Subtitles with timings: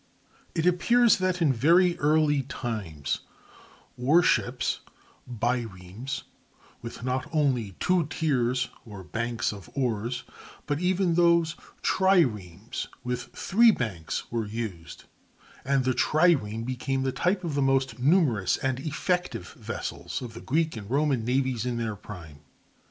[0.55, 3.19] It appears that in very early times
[3.95, 4.79] war ships
[5.29, 6.23] (biremes)
[6.81, 10.23] with not only two tiers or banks of oars,
[10.65, 15.03] but even those (triremes) with three banks, were used;
[15.63, 20.41] and the trireme became the type of the most numerous and effective vessels of the
[20.41, 22.39] Greek and Roman navies in their prime.